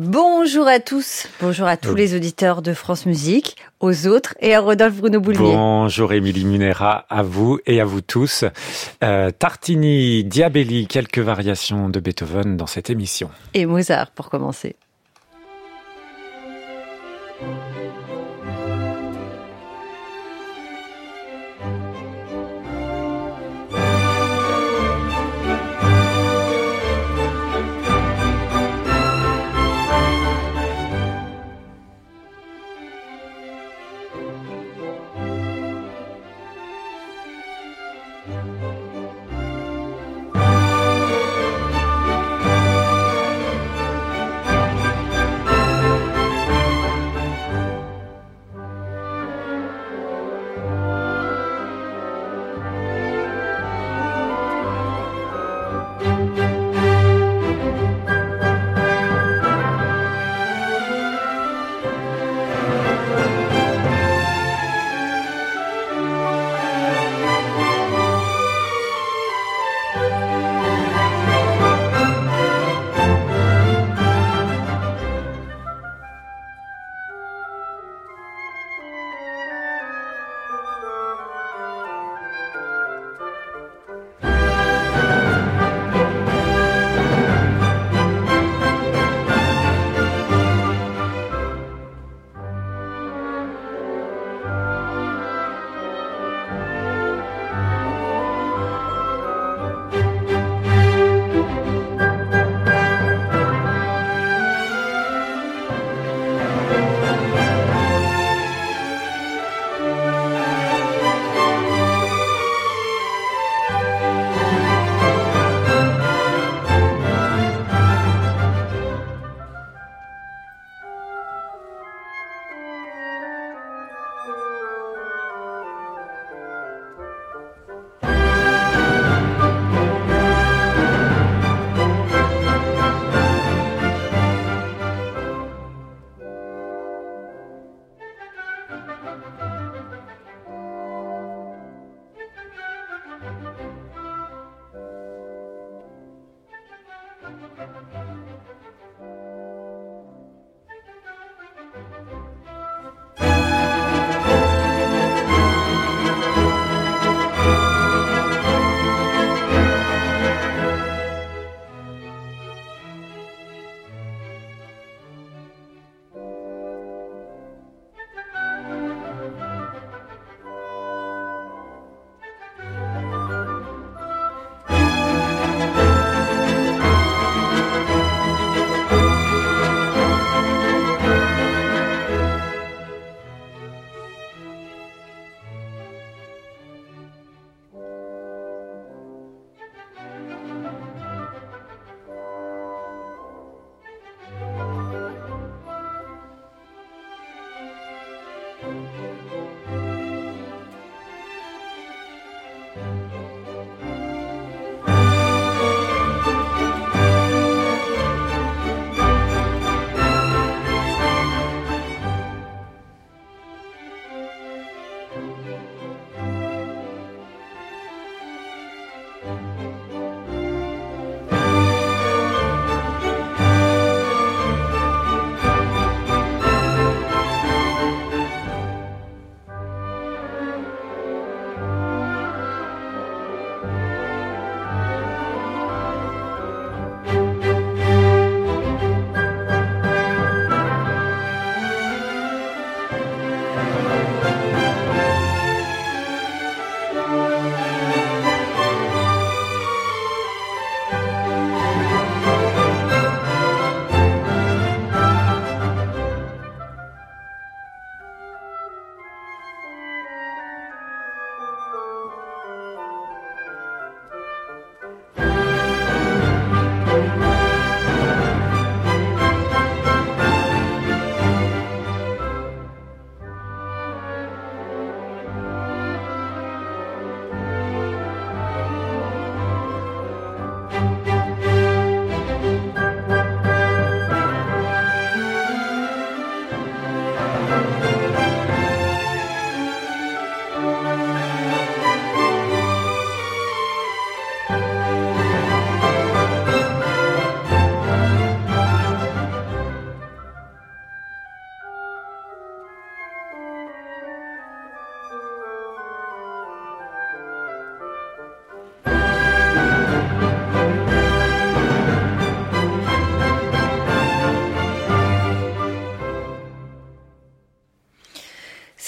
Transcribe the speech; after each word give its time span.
Bonjour 0.00 0.68
à 0.68 0.78
tous, 0.78 1.26
bonjour 1.40 1.66
à 1.66 1.76
tous 1.76 1.96
les 1.96 2.14
auditeurs 2.14 2.62
de 2.62 2.72
France 2.72 3.04
Musique, 3.04 3.56
aux 3.80 4.06
autres 4.06 4.36
et 4.38 4.54
à 4.54 4.60
Rodolphe 4.60 4.98
Bruno 4.98 5.20
Boulmier. 5.20 5.52
Bonjour 5.56 6.12
Émilie 6.12 6.44
Munera, 6.44 7.04
à 7.10 7.24
vous 7.24 7.58
et 7.66 7.80
à 7.80 7.84
vous 7.84 8.00
tous. 8.00 8.44
Euh, 9.02 9.32
Tartini, 9.32 10.22
Diabelli, 10.22 10.86
quelques 10.86 11.18
variations 11.18 11.88
de 11.88 11.98
Beethoven 11.98 12.56
dans 12.56 12.68
cette 12.68 12.90
émission. 12.90 13.28
Et 13.54 13.66
Mozart 13.66 14.12
pour 14.12 14.30
commencer. 14.30 14.76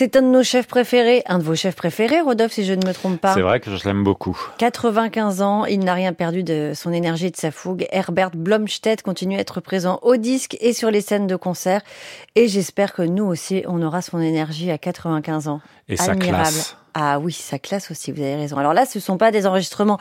C'est 0.00 0.16
un 0.16 0.22
de 0.22 0.28
nos 0.28 0.42
chefs 0.42 0.66
préférés, 0.66 1.22
un 1.26 1.36
de 1.36 1.42
vos 1.42 1.54
chefs 1.54 1.76
préférés, 1.76 2.22
Rodolphe, 2.22 2.52
si 2.52 2.64
je 2.64 2.72
ne 2.72 2.86
me 2.86 2.94
trompe 2.94 3.20
pas. 3.20 3.34
C'est 3.34 3.42
vrai 3.42 3.60
que 3.60 3.76
je 3.76 3.84
l'aime 3.84 4.02
beaucoup. 4.02 4.34
95 4.56 5.42
ans, 5.42 5.66
il 5.66 5.80
n'a 5.80 5.92
rien 5.92 6.14
perdu 6.14 6.42
de 6.42 6.72
son 6.74 6.90
énergie 6.90 7.26
et 7.26 7.30
de 7.30 7.36
sa 7.36 7.50
fougue. 7.50 7.86
Herbert 7.90 8.30
Blomstedt 8.30 9.02
continue 9.02 9.36
à 9.36 9.40
être 9.40 9.60
présent 9.60 9.98
au 10.00 10.16
disque 10.16 10.56
et 10.62 10.72
sur 10.72 10.90
les 10.90 11.02
scènes 11.02 11.26
de 11.26 11.36
concert. 11.36 11.82
Et 12.34 12.48
j'espère 12.48 12.94
que 12.94 13.02
nous 13.02 13.26
aussi, 13.26 13.62
on 13.66 13.82
aura 13.82 14.00
son 14.00 14.20
énergie 14.20 14.70
à 14.70 14.78
95 14.78 15.48
ans. 15.48 15.60
Et 15.86 15.98
sa 15.98 16.14
classe. 16.14 16.78
Ah 16.94 17.20
oui, 17.20 17.34
sa 17.34 17.58
classe 17.58 17.90
aussi, 17.90 18.10
vous 18.10 18.22
avez 18.22 18.36
raison. 18.36 18.56
Alors 18.56 18.72
là, 18.72 18.86
ce 18.86 18.96
ne 18.96 19.02
sont 19.02 19.18
pas 19.18 19.30
des 19.30 19.46
enregistrements 19.46 19.98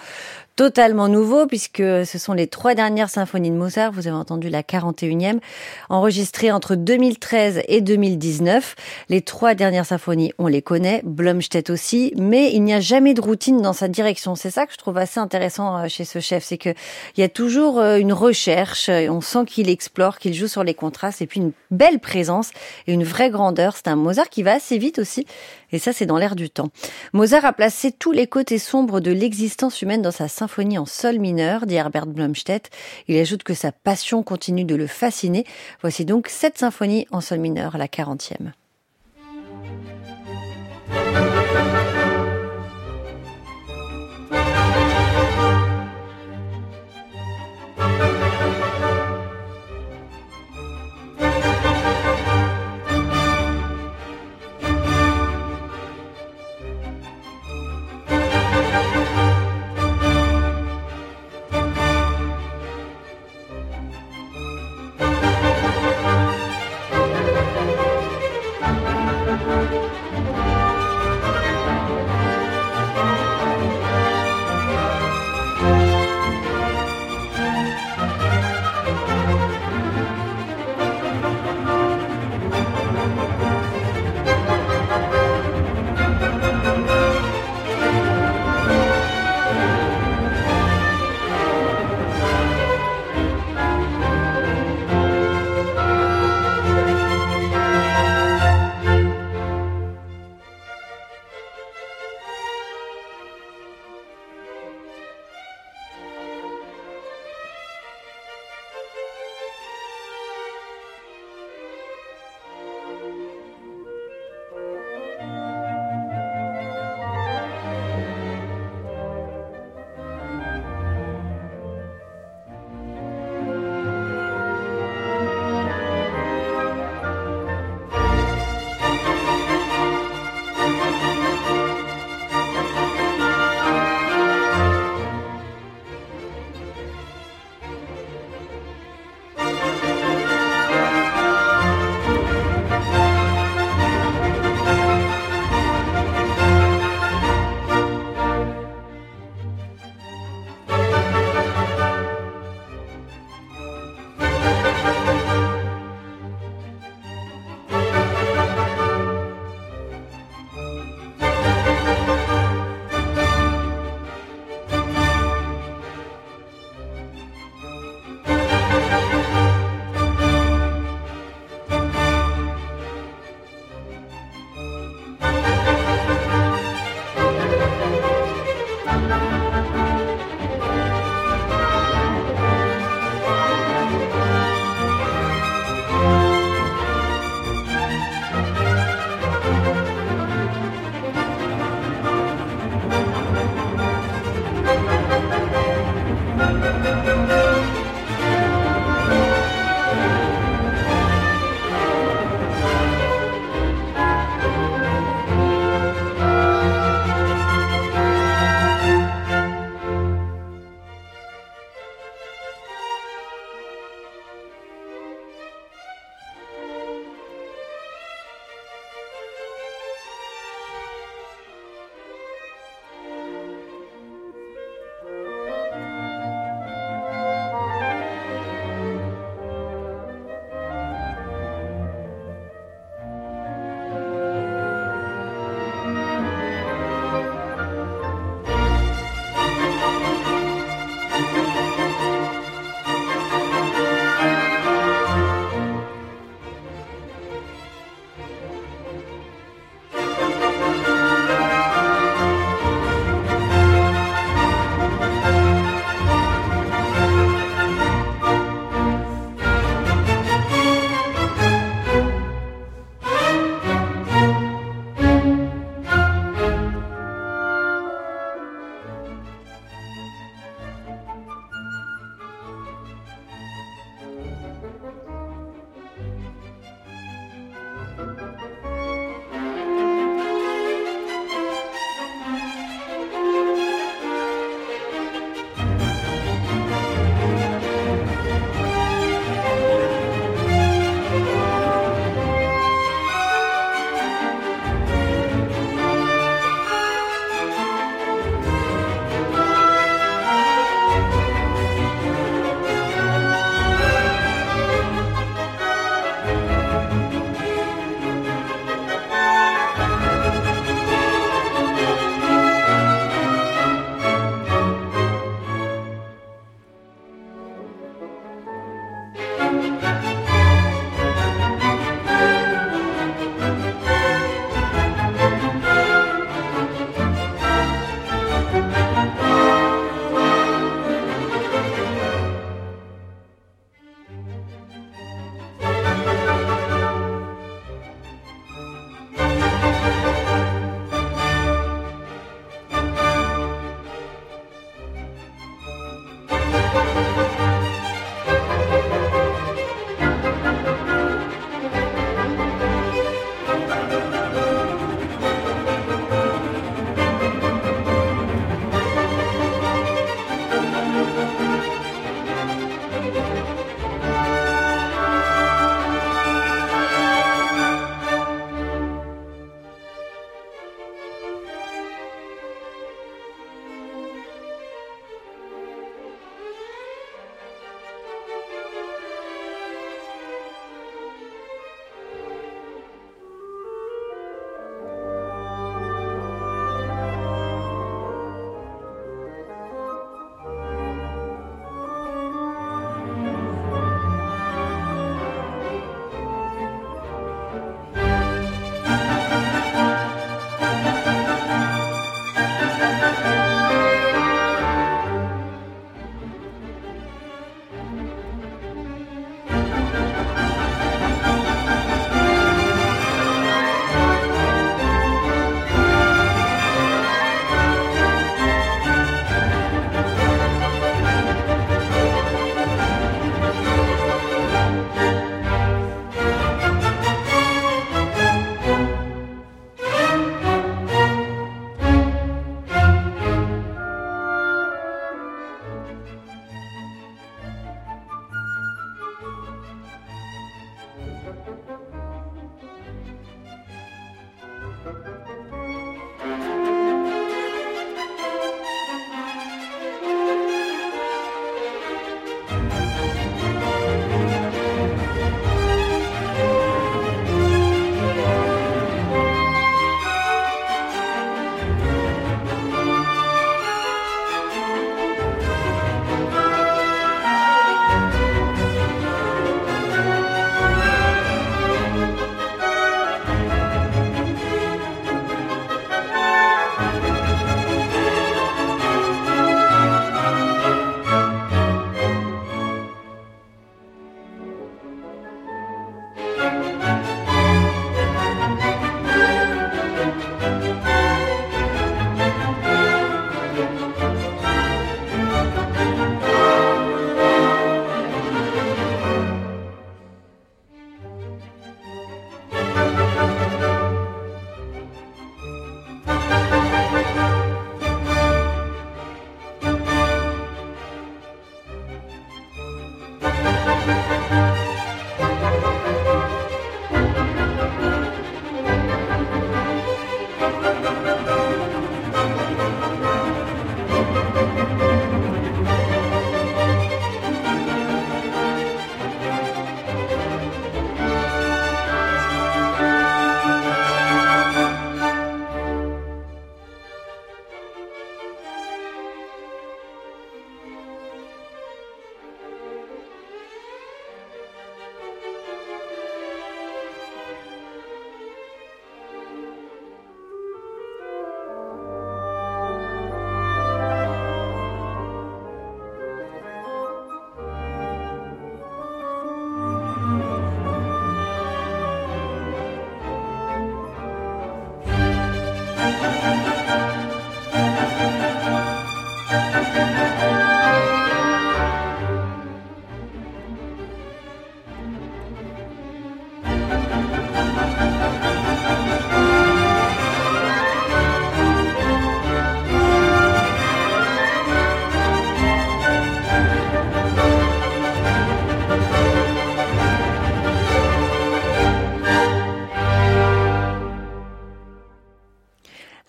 totalement 0.60 1.08
nouveaux, 1.08 1.48
puisque 1.48 1.78
ce 1.78 2.18
sont 2.18 2.34
les 2.34 2.48
trois 2.48 2.76
dernières 2.76 3.10
symphonies 3.10 3.50
de 3.50 3.56
Mozart, 3.56 3.94
vous 3.94 4.08
avez 4.08 4.18
entendu 4.18 4.50
la 4.50 4.62
41e, 4.62 5.40
enregistrées 5.88 6.52
entre 6.52 6.76
2013 6.76 7.62
et 7.70 7.80
2019. 7.80 8.76
Les 9.08 9.22
trois 9.22 9.56
dernières 9.56 9.86
symphonies, 9.86 10.34
on 10.38 10.48
les 10.48 10.62
connaît, 10.62 11.00
Blomstedt 11.06 11.70
aussi, 11.70 12.12
mais 12.18 12.52
il 12.52 12.64
n'y 12.64 12.74
a 12.74 12.82
jamais 12.82 13.14
de 13.14 13.22
routine 13.22 13.62
dans 13.62 13.72
sa 13.72 13.88
direction. 13.88 14.36
C'est 14.36 14.52
ça 14.52 14.66
que 14.66 14.74
je 14.74 14.78
trouve 14.78 14.98
assez 14.98 15.22
intéressant 15.22 15.78
euh, 15.78 15.88
chez 15.88 16.04
ce 16.04 16.20
chef, 16.20 16.44
c'est 16.44 16.58
qu'il 16.58 16.76
y 17.16 17.24
a 17.24 17.30
toujours 17.30 17.80
euh, 17.80 17.96
une 17.96 18.12
recherche, 18.12 18.90
on 18.90 19.22
sent 19.22 19.46
qu'il 19.48 19.70
explore, 19.70 20.20
qu'il 20.20 20.34
joue 20.34 20.50
sur 20.50 20.66
les 20.66 20.74
contrastes, 20.74 21.22
et 21.22 21.26
puis 21.26 21.40
une 21.40 21.54
belle 21.72 22.00
présence 22.00 22.52
et 22.86 22.92
une 22.92 23.06
vraie 23.06 23.30
grandeur. 23.30 23.78
C'est 23.78 23.88
un 23.88 23.96
Mozart 23.96 24.28
qui 24.28 24.44
va 24.44 24.56
assez 24.56 24.78
vite 24.78 25.00
aussi, 25.00 25.26
et 25.72 25.80
ça 25.80 25.94
c'est 25.94 26.06
dans 26.06 26.18
l'air 26.18 26.36
du 26.36 26.50
temps. 26.50 26.68
Mozart 27.14 27.46
a 27.46 27.54
placé 27.54 27.94
tous 27.94 28.12
les 28.12 28.28
côtés 28.28 28.60
sombres 28.60 29.00
de 29.00 29.12
l'existence 29.12 29.82
humaine 29.82 30.02
dans 30.02 30.12
sa 30.12 30.28
symphonie 30.28 30.49
en 30.57 30.86
sol 30.86 31.19
mineur, 31.19 31.66
dit 31.66 31.75
Herbert 31.75 32.07
Blomstedt. 32.07 32.69
Il 33.07 33.18
ajoute 33.18 33.44
que 33.44 33.54
sa 33.54 33.72
passion 33.72 34.24
continue 34.24 34.66
de 34.66 34.75
le 34.75 34.88
fasciner. 34.88 35.46
Voici 35.81 36.06
donc 36.06 36.28
cette 36.28 36.57
symphonie 36.57 37.07
en 37.12 37.22
sol 37.22 37.40
mineur, 37.40 37.78
la 37.78 37.88
40e. 37.88 38.51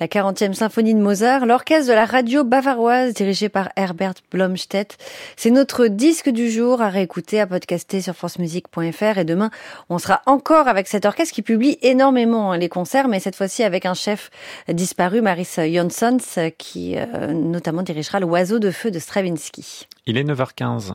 La 0.00 0.06
40e 0.06 0.54
symphonie 0.54 0.94
de 0.94 0.98
Mozart, 0.98 1.44
l'orchestre 1.44 1.90
de 1.90 1.94
la 1.94 2.06
radio 2.06 2.42
bavaroise 2.42 3.12
dirigé 3.12 3.50
par 3.50 3.68
Herbert 3.76 4.14
Blomstedt. 4.32 4.96
C'est 5.36 5.50
notre 5.50 5.88
disque 5.88 6.30
du 6.30 6.50
jour 6.50 6.80
à 6.80 6.88
réécouter, 6.88 7.38
à 7.38 7.46
podcaster 7.46 8.00
sur 8.00 8.14
francemusique.fr 8.14 9.18
et 9.18 9.24
demain, 9.26 9.50
on 9.90 9.98
sera 9.98 10.22
encore 10.24 10.68
avec 10.68 10.88
cet 10.88 11.04
orchestre 11.04 11.34
qui 11.34 11.42
publie 11.42 11.76
énormément 11.82 12.52
hein, 12.52 12.56
les 12.56 12.70
concerts, 12.70 13.08
mais 13.08 13.20
cette 13.20 13.36
fois-ci 13.36 13.62
avec 13.62 13.84
un 13.84 13.92
chef 13.92 14.30
disparu, 14.68 15.20
Maris 15.20 15.56
Jonsons, 15.70 16.16
qui 16.56 16.96
euh, 16.96 17.34
notamment 17.34 17.82
dirigera 17.82 18.20
l'Oiseau 18.20 18.58
de 18.58 18.70
feu 18.70 18.90
de 18.90 18.98
Stravinsky. 18.98 19.86
Il 20.06 20.16
est 20.16 20.24
9h15. 20.24 20.88